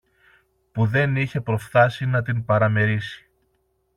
που 0.71 0.87
δεν 0.87 1.15
είχε 1.15 1.41
προφθάσει 1.41 2.05
να 2.05 2.21
την 2.21 2.45
παραμερίσει. 2.45 3.29